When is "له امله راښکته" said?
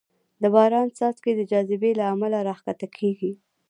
1.99-2.87